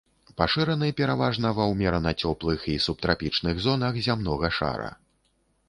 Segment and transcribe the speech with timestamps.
[0.41, 4.91] Пашыраны пераважна ва ўмерана цёплых і субтрапічных зонах зямнога шара.